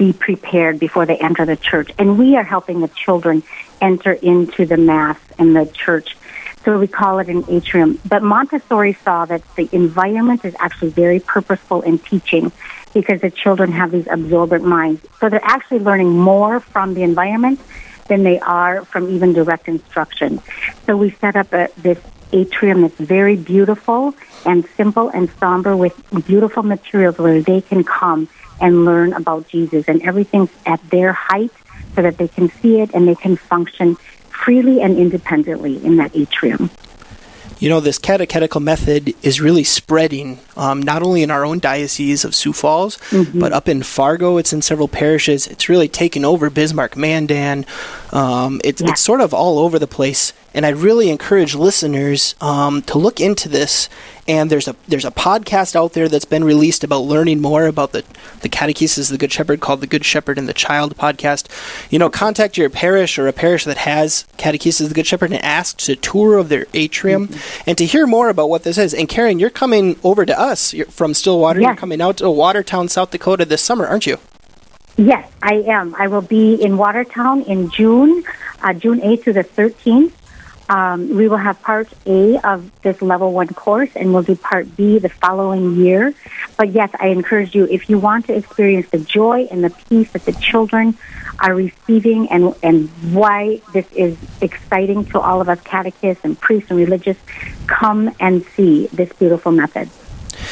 be 0.00 0.14
prepared 0.14 0.78
before 0.78 1.04
they 1.04 1.18
enter 1.18 1.44
the 1.44 1.58
church. 1.58 1.90
And 1.98 2.18
we 2.18 2.34
are 2.34 2.42
helping 2.42 2.80
the 2.80 2.88
children 2.88 3.42
enter 3.82 4.12
into 4.12 4.64
the 4.64 4.78
Mass 4.78 5.18
and 5.38 5.54
the 5.54 5.66
church. 5.66 6.16
So 6.64 6.78
we 6.78 6.88
call 6.88 7.18
it 7.18 7.28
an 7.28 7.44
atrium. 7.48 8.00
But 8.08 8.22
Montessori 8.22 8.94
saw 8.94 9.26
that 9.26 9.42
the 9.56 9.68
environment 9.72 10.46
is 10.46 10.56
actually 10.58 10.88
very 10.88 11.20
purposeful 11.20 11.82
in 11.82 11.98
teaching 11.98 12.50
because 12.94 13.20
the 13.20 13.30
children 13.30 13.72
have 13.72 13.90
these 13.90 14.06
absorbent 14.10 14.64
minds. 14.64 15.02
So 15.20 15.28
they're 15.28 15.44
actually 15.44 15.80
learning 15.80 16.18
more 16.18 16.60
from 16.60 16.94
the 16.94 17.02
environment 17.02 17.60
than 18.08 18.22
they 18.22 18.40
are 18.40 18.86
from 18.86 19.10
even 19.10 19.34
direct 19.34 19.68
instruction. 19.68 20.40
So 20.86 20.96
we 20.96 21.10
set 21.10 21.36
up 21.36 21.52
a, 21.52 21.68
this 21.76 21.98
atrium 22.32 22.82
that's 22.82 22.96
very 22.96 23.36
beautiful 23.36 24.14
and 24.46 24.66
simple 24.78 25.10
and 25.10 25.30
somber 25.32 25.76
with 25.76 25.94
beautiful 26.26 26.62
materials 26.62 27.18
where 27.18 27.42
they 27.42 27.60
can 27.60 27.84
come 27.84 28.28
and 28.60 28.84
learn 28.84 29.12
about 29.12 29.48
Jesus. 29.48 29.86
And 29.88 30.02
everything's 30.02 30.50
at 30.66 30.80
their 30.90 31.12
height 31.12 31.52
so 31.94 32.02
that 32.02 32.18
they 32.18 32.28
can 32.28 32.50
see 32.50 32.80
it 32.80 32.90
and 32.94 33.06
they 33.08 33.14
can 33.14 33.36
function 33.36 33.96
freely 34.28 34.80
and 34.80 34.98
independently 34.98 35.84
in 35.84 35.96
that 35.96 36.16
atrium. 36.16 36.70
You 37.58 37.68
know, 37.68 37.80
this 37.80 37.98
catechetical 37.98 38.62
method 38.62 39.14
is 39.22 39.38
really 39.38 39.64
spreading, 39.64 40.40
um, 40.56 40.80
not 40.80 41.02
only 41.02 41.22
in 41.22 41.30
our 41.30 41.44
own 41.44 41.58
diocese 41.58 42.24
of 42.24 42.34
Sioux 42.34 42.54
Falls, 42.54 42.96
mm-hmm. 43.10 43.38
but 43.38 43.52
up 43.52 43.68
in 43.68 43.82
Fargo. 43.82 44.38
It's 44.38 44.54
in 44.54 44.62
several 44.62 44.88
parishes. 44.88 45.46
It's 45.46 45.68
really 45.68 45.86
taken 45.86 46.24
over 46.24 46.48
Bismarck, 46.48 46.96
Mandan. 46.96 47.66
Um, 48.12 48.62
it's, 48.64 48.80
yeah. 48.80 48.92
it's 48.92 49.02
sort 49.02 49.20
of 49.20 49.34
all 49.34 49.58
over 49.58 49.78
the 49.78 49.86
place. 49.86 50.32
And 50.52 50.66
I 50.66 50.70
really 50.70 51.10
encourage 51.10 51.54
listeners 51.54 52.34
um, 52.40 52.82
to 52.82 52.98
look 52.98 53.20
into 53.20 53.48
this. 53.48 53.88
And 54.28 54.50
there's 54.50 54.68
a 54.68 54.76
there's 54.86 55.04
a 55.04 55.10
podcast 55.10 55.74
out 55.74 55.92
there 55.92 56.08
that's 56.08 56.24
been 56.24 56.44
released 56.44 56.84
about 56.84 57.00
learning 57.00 57.40
more 57.40 57.66
about 57.66 57.92
the 57.92 58.04
the 58.42 58.48
catechesis 58.48 59.04
of 59.04 59.08
the 59.08 59.18
Good 59.18 59.32
Shepherd 59.32 59.60
called 59.60 59.80
the 59.80 59.88
Good 59.88 60.04
Shepherd 60.04 60.38
and 60.38 60.48
the 60.48 60.54
Child 60.54 60.96
podcast. 60.96 61.48
You 61.90 61.98
know, 61.98 62.10
contact 62.10 62.56
your 62.56 62.70
parish 62.70 63.18
or 63.18 63.26
a 63.26 63.32
parish 63.32 63.64
that 63.64 63.78
has 63.78 64.26
catechesis 64.38 64.82
of 64.82 64.88
the 64.90 64.94
Good 64.94 65.06
Shepherd 65.06 65.32
and 65.32 65.44
ask 65.44 65.78
to 65.78 65.96
tour 65.96 66.38
of 66.38 66.48
their 66.48 66.66
atrium 66.74 67.28
mm-hmm. 67.28 67.62
and 67.68 67.76
to 67.78 67.86
hear 67.86 68.06
more 68.06 68.28
about 68.28 68.50
what 68.50 68.62
this 68.62 68.78
is. 68.78 68.94
And 68.94 69.08
Karen, 69.08 69.40
you're 69.40 69.50
coming 69.50 69.98
over 70.04 70.24
to 70.24 70.38
us 70.38 70.70
you're 70.72 70.86
from 70.86 71.14
Stillwater. 71.14 71.60
Yes. 71.60 71.68
You're 71.68 71.76
coming 71.76 72.00
out 72.00 72.18
to 72.18 72.30
Watertown, 72.30 72.88
South 72.88 73.10
Dakota 73.10 73.44
this 73.44 73.62
summer, 73.62 73.86
aren't 73.86 74.06
you? 74.06 74.18
Yes, 74.96 75.30
I 75.42 75.54
am. 75.66 75.94
I 75.96 76.08
will 76.08 76.22
be 76.22 76.54
in 76.54 76.76
Watertown 76.76 77.42
in 77.42 77.70
June, 77.70 78.24
uh, 78.62 78.72
June 78.74 79.00
8th 79.00 79.24
to 79.24 79.32
the 79.32 79.44
13th. 79.44 80.12
Um, 80.70 81.16
we 81.16 81.26
will 81.26 81.36
have 81.48 81.60
part 81.62 81.88
A 82.06 82.38
of 82.48 82.70
this 82.82 83.02
level 83.02 83.32
one 83.32 83.48
course, 83.48 83.90
and 83.96 84.14
we'll 84.14 84.22
do 84.22 84.36
part 84.36 84.76
B 84.76 85.00
the 85.00 85.08
following 85.08 85.74
year. 85.74 86.14
But 86.56 86.70
yes, 86.70 86.90
I 87.00 87.08
encourage 87.08 87.56
you 87.56 87.64
if 87.64 87.90
you 87.90 87.98
want 87.98 88.26
to 88.26 88.34
experience 88.34 88.88
the 88.90 89.00
joy 89.00 89.48
and 89.50 89.64
the 89.64 89.70
peace 89.70 90.12
that 90.12 90.24
the 90.24 90.32
children 90.32 90.96
are 91.40 91.54
receiving, 91.54 92.30
and 92.30 92.54
and 92.62 92.88
why 93.12 93.60
this 93.72 93.90
is 93.92 94.16
exciting 94.40 95.06
to 95.06 95.18
all 95.18 95.40
of 95.40 95.48
us 95.48 95.60
catechists 95.62 96.24
and 96.24 96.38
priests 96.38 96.70
and 96.70 96.78
religious, 96.78 97.18
come 97.66 98.14
and 98.20 98.44
see 98.54 98.86
this 98.92 99.12
beautiful 99.14 99.50
method. 99.50 99.90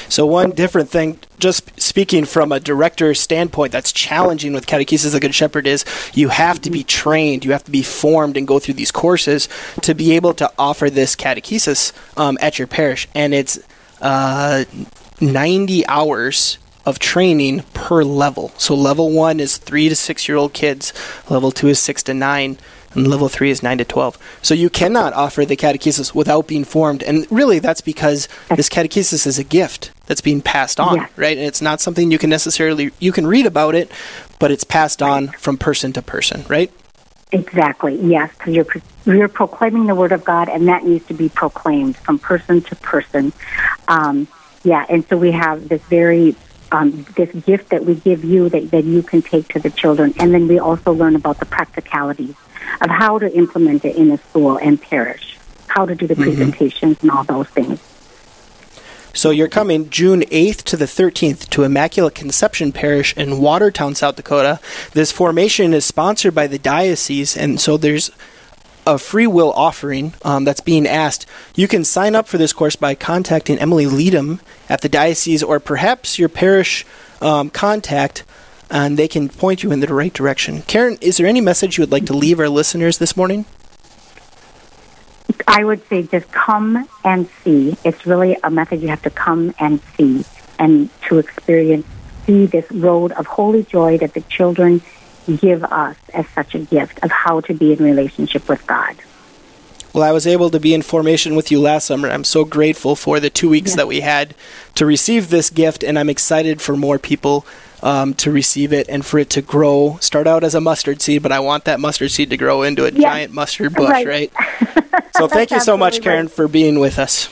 So 0.09 0.25
one 0.25 0.51
different 0.51 0.89
thing, 0.89 1.19
just 1.39 1.79
speaking 1.81 2.25
from 2.25 2.51
a 2.51 2.61
director 2.61 3.13
standpoint, 3.15 3.73
that's 3.73 3.93
challenging 3.93 4.53
with 4.53 4.67
Catechesis 4.67 5.13
the 5.13 5.21
Good 5.21 5.35
Shepherd 5.35 5.67
is 5.67 5.85
you 6.15 6.29
have 6.29 6.61
to 6.63 6.71
be 6.71 6.83
trained, 6.83 7.45
you 7.45 7.53
have 7.53 7.65
to 7.65 7.71
be 7.71 7.83
formed, 7.83 8.37
and 8.37 8.47
go 8.47 8.59
through 8.59 8.75
these 8.75 8.91
courses 8.91 9.49
to 9.83 9.95
be 9.95 10.13
able 10.13 10.35
to 10.35 10.51
offer 10.59 10.89
this 10.89 11.15
catechesis 11.15 11.93
um, 12.19 12.39
at 12.41 12.59
your 12.59 12.67
parish, 12.67 13.07
and 13.15 13.35
it's 13.35 13.59
uh, 14.01 14.65
90 15.21 15.87
hours 15.87 16.59
of 16.87 16.99
training 16.99 17.63
per 17.75 18.03
level. 18.05 18.53
So 18.59 18.75
level 18.75 19.11
one 19.11 19.41
is 19.41 19.57
three 19.57 19.89
to 19.89 19.97
six 19.97 20.29
year 20.29 20.37
old 20.37 20.53
kids, 20.53 20.93
level 21.29 21.51
two 21.51 21.69
is 21.69 21.79
six 21.79 22.03
to 22.05 22.15
nine, 22.15 22.59
and 22.95 23.07
level 23.07 23.29
three 23.29 23.51
is 23.51 23.63
9 23.63 23.79
to 23.79 23.85
12. 23.85 24.19
So 24.43 24.55
you 24.55 24.71
cannot 24.71 25.13
offer 25.13 25.45
the 25.45 25.57
catechesis 25.57 26.15
without 26.15 26.47
being 26.47 26.65
formed. 26.65 27.03
And 27.03 27.27
really, 27.31 27.59
that's 27.59 27.81
because 27.81 28.29
this 28.49 28.69
catechesis 28.69 29.27
is 29.27 29.39
a 29.39 29.45
gift 29.45 29.93
that's 30.07 30.21
being 30.21 30.41
passed 30.41 30.81
on, 30.81 30.97
yes. 30.97 31.11
right? 31.17 31.37
And 31.37 31.47
it's 31.47 31.61
not 31.61 31.81
something 31.81 32.11
you 32.11 32.19
can 32.19 32.31
necessarily, 32.31 32.91
you 32.99 33.13
can 33.13 33.27
read 33.27 33.47
about 33.47 33.75
it, 33.75 33.91
but 34.39 34.51
it's 34.51 34.65
passed 34.65 35.03
on 35.03 35.29
from 35.29 35.59
person 35.59 35.93
to 35.95 36.03
person, 36.03 36.45
right? 36.49 36.73
Exactly, 37.31 37.95
yes, 38.01 38.33
because 38.39 38.55
you're, 38.55 38.67
you're 39.05 39.29
proclaiming 39.29 39.87
the 39.87 39.95
Word 39.95 40.13
of 40.13 40.25
God, 40.25 40.49
and 40.49 40.67
that 40.69 40.85
needs 40.85 41.07
to 41.09 41.15
be 41.15 41.29
proclaimed 41.29 41.95
from 41.99 42.19
person 42.19 42.63
to 42.63 42.77
person. 42.77 43.35
Um, 43.87 44.29
yeah, 44.65 44.87
and 44.89 45.07
so 45.09 45.19
we 45.19 45.33
have 45.33 45.69
this 45.69 45.83
very 45.83 46.35
um, 46.73 47.07
this 47.17 47.31
gift 47.45 47.71
that 47.71 47.85
we 47.85 47.95
give 47.95 48.25
you 48.25 48.49
that, 48.49 48.71
that 48.71 48.85
you 48.85 49.03
can 49.03 49.23
take 49.23 49.49
to 49.49 49.59
the 49.59 49.71
children. 49.71 50.15
And 50.19 50.35
then 50.35 50.49
we 50.49 50.59
also 50.59 50.93
learn 50.93 51.17
about 51.17 51.39
the 51.39 51.47
practicalities 51.47 52.35
of 52.81 52.91
how 52.91 53.19
to 53.19 53.33
implement 53.35 53.85
it 53.85 53.97
in 53.97 54.11
a 54.11 54.19
school 54.19 54.59
and 54.59 54.81
parish, 54.81 55.39
how 55.69 55.87
to 55.87 55.95
do 55.95 56.07
the 56.07 56.15
mm-hmm. 56.15 56.25
presentations 56.25 56.99
and 57.03 57.11
all 57.11 57.25
those 57.25 57.49
things. 57.49 57.81
So 59.15 59.31
you're 59.31 59.49
coming 59.49 59.91
June 59.91 60.21
8th 60.21 60.63
to 60.65 60.77
the 60.77 60.85
13th 60.85 61.49
to 61.51 61.65
Immaculate 61.65 62.15
Conception 62.15 62.71
Parish 62.71 63.17
in 63.17 63.41
Watertown, 63.41 63.95
South 63.97 64.17
Dakota. 64.17 64.61
This 64.93 65.11
formation 65.11 65.75
is 65.75 65.85
sponsored 65.85 66.35
by 66.35 66.47
the 66.47 66.59
diocese, 66.59 67.37
and 67.37 67.61
so 67.61 67.77
there's 67.77 68.13
a 68.89 68.97
free 68.99 69.27
will 69.27 69.53
offering 69.53 70.15
um, 70.23 70.45
that's 70.45 70.63
being 70.63 70.87
asked. 70.87 71.27
You 71.55 71.69
can 71.69 71.85
sign 71.85 72.15
up 72.15 72.27
for 72.27 72.39
this 72.39 72.55
course 72.55 72.75
by 72.75 72.95
contacting 72.95 73.59
Emily 73.59 73.85
Leadham 73.85 74.41
at 74.69 74.81
the 74.81 74.89
diocese 74.89 75.43
or 75.43 75.61
perhaps 75.61 76.19
your 76.19 76.31
parish 76.31 76.87
um, 77.21 77.51
contact 77.51 78.25
and 78.71 78.99
they 78.99 79.07
can 79.07 79.29
point 79.29 79.63
you 79.63 79.73
in 79.73 79.81
the 79.81 79.93
right 79.93 80.13
direction. 80.13 80.63
Karen, 80.63 80.97
is 81.03 81.19
there 81.19 81.27
any 81.27 81.41
message 81.43 81.77
you 81.77 81.83
would 81.83 81.93
like 81.93 82.07
to 82.07 82.15
leave 82.15 82.41
our 82.41 82.49
listeners 82.49 82.97
this 82.97 83.15
morning? 83.15 83.45
I 85.47 85.65
would 85.65 85.87
say 85.89 86.03
just 86.05 86.31
come 86.33 86.89
and 87.05 87.29
see. 87.45 87.77
It's 87.85 88.07
really 88.07 88.39
a 88.43 88.51
method 88.51 88.81
you 88.81 88.89
have 88.89 89.03
to 89.03 89.11
come 89.11 89.55
and 89.59 89.81
see 89.97 90.25
and 90.59 90.89
to 91.09 91.19
experience, 91.19 91.87
see 92.27 92.47
this 92.47 92.71
road 92.73 93.13
of 93.13 93.27
holy 93.27 93.65
joy 93.65 93.99
that 93.99 94.15
the 94.15 94.23
children 94.23 94.81
give 95.37 95.65
us 95.65 95.97
as 96.15 96.29
such 96.31 96.55
a 96.55 96.61
gift 96.61 96.99
of 97.03 97.11
how 97.11 97.41
to 97.43 97.55
be 97.55 97.73
in 97.73 97.83
relationship 97.83 98.49
with 98.49 98.67
God. 98.67 98.97
Well, 99.93 100.03
I 100.05 100.13
was 100.13 100.27
able 100.27 100.51
to 100.51 100.61
be 100.61 100.75
in 100.75 100.83
formation 100.83 101.35
with 101.35 101.51
you 101.51 101.61
last 101.61 101.87
summer. 101.87 102.09
I'm 102.09 102.25
so 102.25 102.45
grateful 102.45 102.95
for 102.95 103.21
the 103.21 103.31
two 103.31 103.49
weeks 103.49 103.71
yes. 103.71 103.77
that 103.77 103.89
we 103.89 104.01
had 104.01 104.35
to 104.75 104.85
receive 104.85 105.31
this 105.31 105.51
gift, 105.51 105.83
and 105.83 105.99
I'm 105.99 106.11
excited 106.11 106.61
for 106.61 106.77
more 106.77 106.99
people 106.99 107.47
um, 107.83 108.15
to 108.15 108.31
receive 108.31 108.73
it 108.73 108.89
and 108.89 109.05
for 109.05 109.19
it 109.19 109.31
to 109.31 109.43
grow. 109.43 109.99
Start 110.01 110.27
out 110.27 110.45
as 110.45 110.55
a 110.55 110.61
mustard 110.61 111.01
seed, 111.01 111.23
but 111.23 111.33
I 111.33 111.41
want 111.41 111.65
that 111.65 111.81
mustard 111.81 112.11
seed 112.11 112.31
to 112.31 112.37
grow 112.37 112.63
into 112.63 112.85
a 112.85 112.91
yes. 112.91 113.03
giant 113.03 113.33
mustard 113.33 113.75
bush, 113.75 113.89
right? 113.89 114.07
right? 114.07 114.33
so 115.17 115.27
thank 115.27 115.51
you 115.51 115.61
so 115.61 115.77
much, 115.77 116.03
Karen, 116.03 116.27
right. 116.27 116.35
for 116.35 116.49
being 116.49 116.81
with 116.81 116.99
us. 116.99 117.27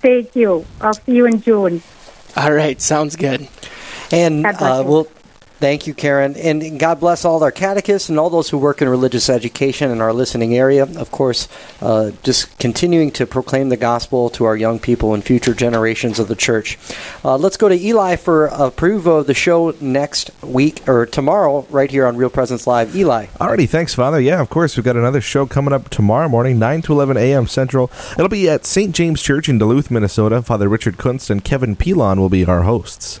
Thank 0.00 0.34
you. 0.34 0.64
I'll 0.80 0.94
see 0.94 1.16
you 1.16 1.26
in 1.26 1.40
June. 1.40 1.82
All 2.36 2.52
right, 2.52 2.80
sounds 2.80 3.16
good. 3.16 3.48
And 4.10 4.46
uh, 4.46 4.82
we'll 4.86 5.08
Thank 5.62 5.86
you, 5.86 5.94
Karen. 5.94 6.34
And 6.34 6.76
God 6.80 6.98
bless 6.98 7.24
all 7.24 7.44
our 7.44 7.52
catechists 7.52 8.08
and 8.08 8.18
all 8.18 8.30
those 8.30 8.50
who 8.50 8.58
work 8.58 8.82
in 8.82 8.88
religious 8.88 9.30
education 9.30 9.92
in 9.92 10.00
our 10.00 10.12
listening 10.12 10.56
area. 10.56 10.82
Of 10.82 11.12
course, 11.12 11.46
uh, 11.80 12.10
just 12.24 12.58
continuing 12.58 13.12
to 13.12 13.26
proclaim 13.28 13.68
the 13.68 13.76
gospel 13.76 14.28
to 14.30 14.44
our 14.44 14.56
young 14.56 14.80
people 14.80 15.14
and 15.14 15.22
future 15.22 15.54
generations 15.54 16.18
of 16.18 16.26
the 16.26 16.34
church. 16.34 16.78
Uh, 17.24 17.36
let's 17.36 17.56
go 17.56 17.68
to 17.68 17.76
Eli 17.76 18.16
for 18.16 18.46
a 18.46 18.72
preview 18.72 19.20
of 19.20 19.28
the 19.28 19.34
show 19.34 19.72
next 19.80 20.32
week 20.42 20.82
or 20.88 21.06
tomorrow, 21.06 21.64
right 21.70 21.92
here 21.92 22.08
on 22.08 22.16
Real 22.16 22.28
Presence 22.28 22.66
Live. 22.66 22.96
Eli. 22.96 23.26
Alrighty, 23.40 23.68
thanks, 23.68 23.94
Father. 23.94 24.20
Yeah, 24.20 24.40
of 24.40 24.50
course, 24.50 24.76
we've 24.76 24.82
got 24.84 24.96
another 24.96 25.20
show 25.20 25.46
coming 25.46 25.72
up 25.72 25.90
tomorrow 25.90 26.28
morning, 26.28 26.58
9 26.58 26.82
to 26.82 26.92
11 26.92 27.16
a.m. 27.16 27.46
Central. 27.46 27.88
It'll 28.14 28.28
be 28.28 28.50
at 28.50 28.66
St. 28.66 28.92
James 28.92 29.22
Church 29.22 29.48
in 29.48 29.58
Duluth, 29.58 29.92
Minnesota. 29.92 30.42
Father 30.42 30.68
Richard 30.68 30.96
Kunst 30.96 31.30
and 31.30 31.44
Kevin 31.44 31.76
Pilon 31.76 32.18
will 32.18 32.28
be 32.28 32.44
our 32.44 32.62
hosts. 32.62 33.20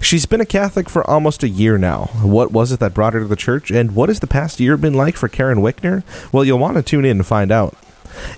She's 0.00 0.24
been 0.24 0.40
a 0.40 0.46
Catholic 0.46 0.88
for 0.88 1.04
almost 1.10 1.42
a 1.42 1.48
year 1.48 1.79
now. 1.80 2.10
What 2.22 2.52
was 2.52 2.72
it 2.72 2.80
that 2.80 2.94
brought 2.94 3.14
her 3.14 3.20
to 3.20 3.26
the 3.26 3.36
church, 3.36 3.70
and 3.70 3.94
what 3.94 4.08
has 4.08 4.20
the 4.20 4.26
past 4.26 4.60
year 4.60 4.76
been 4.76 4.94
like 4.94 5.16
for 5.16 5.28
Karen 5.28 5.58
Wickner? 5.58 6.04
Well, 6.32 6.44
you'll 6.44 6.58
want 6.58 6.76
to 6.76 6.82
tune 6.82 7.04
in 7.04 7.18
to 7.18 7.24
find 7.24 7.50
out. 7.50 7.74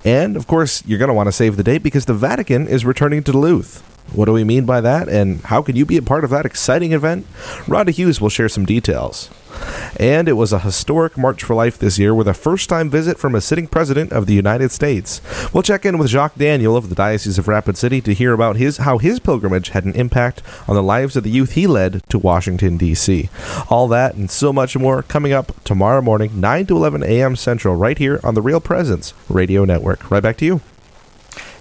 And, 0.05 0.37
of 0.37 0.47
course, 0.47 0.83
you're 0.87 0.99
going 0.99 1.09
to 1.09 1.15
want 1.15 1.29
to 1.29 1.33
save 1.33 1.57
the 1.57 1.63
date 1.63 1.83
because 1.83 2.07
the 2.07 2.15
Vatican 2.15 2.69
is 2.69 2.85
returning 2.85 3.23
to 3.25 3.33
Duluth. 3.33 3.83
What 4.13 4.27
do 4.27 4.33
we 4.33 4.45
mean 4.45 4.67
by 4.67 4.81
that, 4.81 5.09
and 5.09 5.41
how 5.43 5.63
can 5.63 5.77
you 5.77 5.87
be 5.87 5.97
a 5.97 6.03
part 6.03 6.25
of 6.25 6.31
that 6.31 6.45
exciting 6.45 6.93
event? 6.93 7.27
Rhonda 7.67 7.91
Hughes 7.91 8.21
will 8.21 8.29
share 8.29 8.49
some 8.49 8.67
details. 8.67 9.31
And 9.99 10.29
it 10.29 10.35
was 10.35 10.53
a 10.53 10.61
historic 10.61 11.17
March 11.17 11.43
for 11.43 11.55
Life 11.55 11.79
this 11.79 11.99
year 11.99 12.15
with 12.15 12.29
a 12.29 12.35
first 12.35 12.69
time 12.69 12.91
visit 12.91 13.19
from 13.19 13.35
a 13.35 13.41
sitting 13.41 13.67
president 13.67 14.13
of 14.13 14.27
the 14.27 14.35
United 14.35 14.71
States. 14.71 15.21
We'll 15.53 15.63
check 15.63 15.85
in 15.85 15.99
with 15.99 16.09
Jacques 16.09 16.37
Daniel 16.37 16.77
of 16.77 16.89
the 16.89 16.95
Diocese 16.95 17.39
of 17.39 17.49
Rapid 17.49 17.77
City 17.77 18.01
to 18.03 18.15
hear 18.15 18.33
about 18.33 18.57
his 18.57 18.79
how 18.79 18.99
his 18.99 19.21
pilgrimage 19.21 19.71
had 19.71 19.85
an 19.85 19.95
impact 19.95 20.43
on 20.67 20.75
the 20.75 20.83
lives 20.83 21.17
of 21.17 21.25
the 21.25 21.31
youth 21.31 21.53
he 21.53 21.67
led 21.67 22.03
to 22.09 22.19
Washington, 22.19 22.77
D.C. 22.77 23.29
All 23.69 23.89
that 23.89 24.15
and 24.15 24.31
so 24.31 24.53
much 24.53 24.77
more 24.77 25.03
coming 25.03 25.33
up 25.33 25.53
tomorrow 25.65 26.01
morning, 26.01 26.41
9 26.41 26.67
to 26.67 26.77
11 26.77 27.03
a.m. 27.03 27.37
Central, 27.37 27.77
right 27.77 27.99
here 27.99 28.21
on 28.25 28.35
the 28.35 28.43
Real 28.43 28.61
Presence 28.61 29.15
Radio 29.29 29.65
Network. 29.65 30.11
Right 30.11 30.23
back 30.23 30.37
to 30.39 30.45
you. 30.45 30.61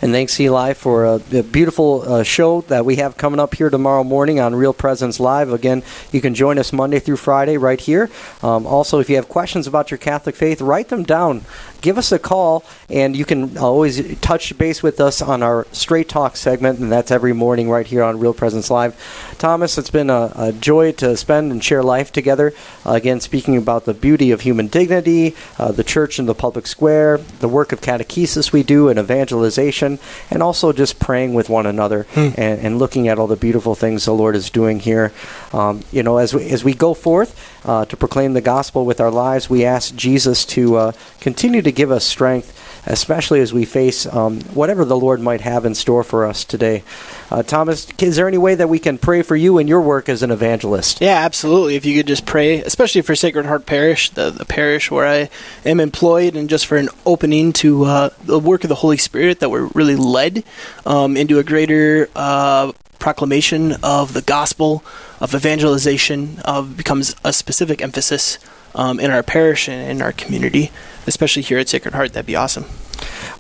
And 0.01 0.11
thanks, 0.11 0.39
Eli, 0.39 0.73
for 0.73 1.05
a, 1.05 1.21
a 1.31 1.43
beautiful 1.43 2.01
uh, 2.01 2.23
show 2.23 2.61
that 2.61 2.85
we 2.85 2.95
have 2.95 3.17
coming 3.17 3.39
up 3.39 3.53
here 3.53 3.69
tomorrow 3.69 4.03
morning 4.03 4.39
on 4.39 4.55
Real 4.55 4.73
Presence 4.73 5.19
Live. 5.19 5.53
Again, 5.53 5.83
you 6.11 6.21
can 6.21 6.33
join 6.33 6.57
us 6.57 6.73
Monday 6.73 6.97
through 6.97 7.17
Friday 7.17 7.55
right 7.57 7.79
here. 7.79 8.09
Um, 8.41 8.65
also, 8.65 8.97
if 8.97 9.11
you 9.11 9.15
have 9.17 9.29
questions 9.29 9.67
about 9.67 9.91
your 9.91 9.99
Catholic 9.99 10.35
faith, 10.35 10.59
write 10.59 10.89
them 10.89 11.03
down 11.03 11.45
give 11.81 11.97
us 11.97 12.11
a 12.11 12.19
call, 12.19 12.63
and 12.89 13.15
you 13.15 13.25
can 13.25 13.57
always 13.57 14.17
touch 14.19 14.57
base 14.57 14.81
with 14.81 14.99
us 14.99 15.21
on 15.21 15.43
our 15.43 15.67
Straight 15.71 16.07
Talk 16.07 16.37
segment, 16.37 16.79
and 16.79 16.91
that's 16.91 17.11
every 17.11 17.33
morning 17.33 17.69
right 17.69 17.85
here 17.85 18.03
on 18.03 18.19
Real 18.19 18.33
Presence 18.33 18.69
Live. 18.69 18.95
Thomas, 19.37 19.77
it's 19.77 19.89
been 19.89 20.09
a, 20.09 20.31
a 20.35 20.51
joy 20.53 20.91
to 20.93 21.17
spend 21.17 21.51
and 21.51 21.63
share 21.63 21.83
life 21.83 22.11
together. 22.11 22.53
Uh, 22.85 22.91
again, 22.91 23.19
speaking 23.19 23.57
about 23.57 23.85
the 23.85 23.93
beauty 23.93 24.31
of 24.31 24.41
human 24.41 24.67
dignity, 24.67 25.35
uh, 25.57 25.71
the 25.71 25.83
church 25.83 26.19
in 26.19 26.27
the 26.27 26.35
public 26.35 26.67
square, 26.67 27.17
the 27.17 27.49
work 27.49 27.71
of 27.71 27.81
catechesis 27.81 28.51
we 28.51 28.63
do, 28.63 28.87
and 28.87 28.99
evangelization, 28.99 29.90
and 30.29 30.43
also 30.43 30.71
just 30.71 30.99
praying 30.99 31.33
with 31.33 31.49
one 31.49 31.65
another 31.65 32.03
hmm. 32.13 32.29
and, 32.37 32.59
and, 32.59 32.79
looking 32.79 33.07
at 33.07 33.19
all 33.19 33.27
the 33.27 33.35
beautiful 33.35 33.75
things 33.75 34.05
the 34.05 34.13
Lord 34.13 34.35
is 34.35 34.49
doing 34.49 34.79
here. 34.79 35.11
Um, 35.51 35.81
you 35.91 36.03
know, 36.03 36.17
as 36.17 36.33
we, 36.33 36.47
as 36.49 36.63
we 36.63 36.73
go 36.73 36.93
forth 36.93 37.37
uh, 37.65 37.85
to 37.85 37.97
proclaim 37.97 38.33
the 38.33 38.41
gospel 38.41 38.85
with 38.85 39.01
our 39.01 39.11
lives, 39.11 39.49
we 39.49 39.65
ask 39.65 39.95
Jesus 39.95 40.45
to 40.45 40.75
uh, 40.75 40.91
continue 41.19 41.61
to 41.61 41.71
to 41.71 41.75
give 41.75 41.91
us 41.91 42.05
strength, 42.05 42.57
especially 42.85 43.39
as 43.39 43.53
we 43.53 43.65
face 43.65 44.05
um, 44.05 44.41
whatever 44.53 44.83
the 44.83 44.97
Lord 44.97 45.21
might 45.21 45.41
have 45.41 45.65
in 45.65 45.73
store 45.73 46.03
for 46.03 46.25
us 46.25 46.43
today. 46.43 46.83
Uh, 47.29 47.43
Thomas, 47.43 47.87
is 47.99 48.17
there 48.17 48.27
any 48.27 48.37
way 48.37 48.55
that 48.55 48.67
we 48.67 48.77
can 48.77 48.97
pray 48.97 49.21
for 49.21 49.37
you 49.37 49.57
and 49.57 49.69
your 49.69 49.79
work 49.79 50.09
as 50.09 50.21
an 50.21 50.31
evangelist? 50.31 50.99
Yeah, 50.99 51.17
absolutely. 51.23 51.75
If 51.75 51.85
you 51.85 51.95
could 51.95 52.07
just 52.07 52.25
pray, 52.25 52.61
especially 52.61 53.01
for 53.01 53.15
Sacred 53.15 53.45
Heart 53.45 53.65
Parish, 53.65 54.09
the, 54.09 54.31
the 54.31 54.45
parish 54.45 54.91
where 54.91 55.07
I 55.07 55.29
am 55.65 55.79
employed, 55.79 56.35
and 56.35 56.49
just 56.49 56.65
for 56.65 56.77
an 56.77 56.89
opening 57.05 57.53
to 57.53 57.85
uh, 57.85 58.09
the 58.23 58.39
work 58.39 58.63
of 58.65 58.69
the 58.69 58.75
Holy 58.75 58.97
Spirit 58.97 59.39
that 59.39 59.49
we're 59.49 59.67
really 59.67 59.80
led 59.95 60.43
um, 60.85 61.17
into 61.17 61.39
a 61.39 61.43
greater 61.43 62.09
uh, 62.15 62.71
proclamation 62.99 63.73
of 63.83 64.13
the 64.13 64.21
gospel, 64.21 64.83
of 65.19 65.33
evangelization, 65.33 66.39
of 66.45 66.77
becomes 66.77 67.15
a 67.23 67.33
specific 67.33 67.81
emphasis 67.81 68.39
um, 68.75 68.99
in 68.99 69.11
our 69.11 69.23
parish 69.23 69.67
and 69.67 69.89
in 69.89 70.01
our 70.01 70.11
community, 70.11 70.71
especially 71.07 71.41
here 71.41 71.59
at 71.59 71.67
Sacred 71.67 71.93
Heart. 71.93 72.13
That'd 72.13 72.27
be 72.27 72.35
awesome. 72.35 72.65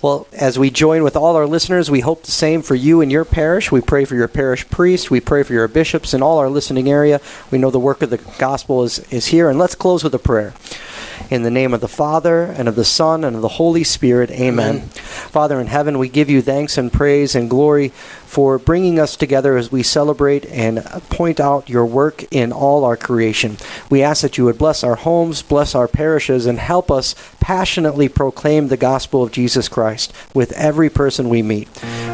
Well, 0.01 0.27
as 0.33 0.57
we 0.57 0.71
join 0.71 1.03
with 1.03 1.15
all 1.15 1.35
our 1.35 1.45
listeners, 1.45 1.91
we 1.91 1.99
hope 1.99 2.23
the 2.23 2.31
same 2.31 2.63
for 2.63 2.73
you 2.73 3.01
and 3.01 3.11
your 3.11 3.23
parish. 3.23 3.71
We 3.71 3.81
pray 3.81 4.05
for 4.05 4.15
your 4.15 4.27
parish 4.27 4.67
priest. 4.69 5.11
We 5.11 5.19
pray 5.19 5.43
for 5.43 5.53
your 5.53 5.67
bishops 5.67 6.15
and 6.15 6.23
all 6.23 6.39
our 6.39 6.49
listening 6.49 6.89
area. 6.89 7.21
We 7.51 7.59
know 7.59 7.69
the 7.69 7.79
work 7.79 8.01
of 8.01 8.09
the 8.09 8.17
gospel 8.39 8.83
is, 8.83 8.97
is 9.11 9.27
here. 9.27 9.47
And 9.47 9.59
let's 9.59 9.75
close 9.75 10.03
with 10.03 10.15
a 10.15 10.19
prayer. 10.19 10.55
In 11.29 11.43
the 11.43 11.51
name 11.51 11.73
of 11.73 11.81
the 11.81 11.87
Father, 11.87 12.43
and 12.43 12.67
of 12.67 12.75
the 12.75 12.85
Son, 12.85 13.23
and 13.23 13.35
of 13.35 13.41
the 13.41 13.47
Holy 13.47 13.83
Spirit. 13.83 14.31
Amen. 14.31 14.75
Amen. 14.77 14.89
Father 14.89 15.59
in 15.59 15.67
heaven, 15.67 15.97
we 15.99 16.09
give 16.09 16.29
you 16.29 16.41
thanks 16.41 16.77
and 16.77 16.91
praise 16.91 17.35
and 17.35 17.49
glory 17.49 17.89
for 18.25 18.57
bringing 18.57 18.97
us 18.97 19.17
together 19.17 19.57
as 19.57 19.71
we 19.71 19.83
celebrate 19.83 20.45
and 20.45 20.83
point 21.09 21.39
out 21.39 21.69
your 21.69 21.85
work 21.85 22.23
in 22.31 22.51
all 22.51 22.85
our 22.85 22.95
creation. 22.95 23.57
We 23.89 24.01
ask 24.01 24.21
that 24.21 24.37
you 24.37 24.45
would 24.45 24.57
bless 24.57 24.83
our 24.83 24.95
homes, 24.95 25.41
bless 25.41 25.75
our 25.75 25.87
parishes, 25.87 26.45
and 26.45 26.57
help 26.57 26.89
us 26.89 27.13
passionately 27.41 28.07
proclaim 28.07 28.69
the 28.69 28.77
gospel 28.77 29.21
of 29.21 29.31
Jesus 29.31 29.67
Christ 29.67 30.13
with 30.33 30.53
every 30.53 30.89
person 30.89 31.27
we 31.27 31.41
meet. 31.41 31.67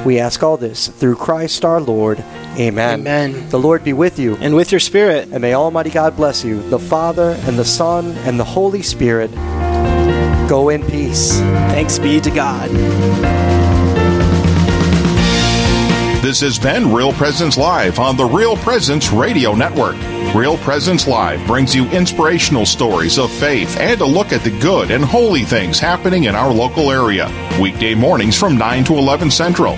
We 0.05 0.19
ask 0.19 0.41
all 0.43 0.57
this 0.57 0.87
through 0.87 1.15
Christ 1.15 1.65
our 1.65 1.81
Lord. 1.81 2.19
Amen. 2.57 3.01
Amen. 3.01 3.49
The 3.49 3.59
Lord 3.59 3.83
be 3.83 3.93
with 3.93 4.19
you. 4.19 4.35
And 4.37 4.55
with 4.55 4.71
your 4.71 4.79
spirit. 4.79 5.29
And 5.31 5.41
may 5.41 5.53
Almighty 5.53 5.89
God 5.89 6.15
bless 6.15 6.43
you, 6.43 6.61
the 6.69 6.79
Father, 6.79 7.31
and 7.41 7.57
the 7.57 7.65
Son, 7.65 8.11
and 8.19 8.39
the 8.39 8.43
Holy 8.43 8.81
Spirit. 8.81 9.31
Go 10.47 10.69
in 10.69 10.85
peace. 10.85 11.39
Thanks 11.39 11.99
be 11.99 12.21
to 12.21 12.31
God. 12.31 12.69
This 16.21 16.41
has 16.41 16.59
been 16.59 16.91
Real 16.93 17.13
Presence 17.13 17.57
Live 17.57 17.99
on 17.99 18.17
the 18.17 18.25
Real 18.25 18.57
Presence 18.57 19.11
Radio 19.11 19.53
Network. 19.53 19.95
Real 20.35 20.57
Presence 20.57 21.07
Live 21.07 21.45
brings 21.47 21.73
you 21.73 21.85
inspirational 21.91 22.65
stories 22.65 23.17
of 23.17 23.31
faith 23.31 23.77
and 23.79 24.01
a 24.01 24.05
look 24.05 24.33
at 24.33 24.41
the 24.43 24.59
good 24.59 24.91
and 24.91 25.05
holy 25.05 25.45
things 25.45 25.79
happening 25.79 26.25
in 26.25 26.35
our 26.35 26.51
local 26.51 26.91
area. 26.91 27.31
Weekday 27.61 27.95
mornings 27.95 28.37
from 28.37 28.57
9 28.57 28.83
to 28.85 28.95
11 28.95 29.31
Central. 29.31 29.77